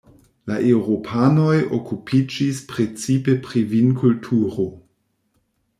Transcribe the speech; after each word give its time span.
La 0.51 0.55
eŭropanoj 0.69 1.59
okupiĝis 1.79 2.63
precipe 2.73 3.37
pri 3.47 3.65
vinkulturo. 3.77 4.69